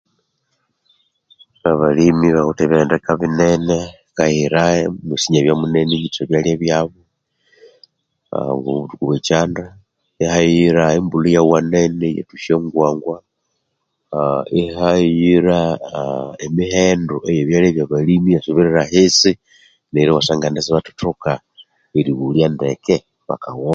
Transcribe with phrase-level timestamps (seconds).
[1.71, 6.77] Abalimi bawithe ebihendeka binene hakayira omwisi inyabya munene initha ebyalya
[8.35, 9.63] ah obuthuku bwekyanda
[10.23, 13.17] ihayira embulha iyabya nyinene iyathwa nesyongwangwa
[14.17, 15.59] aah ihayira
[16.45, 19.31] emihendo eyebyalya byabalimi iyasubirira ahisi
[19.91, 21.31] neryo iwasanga sibathathoka
[21.97, 22.95] erighulya ndeke
[23.27, 23.69] bakaghoba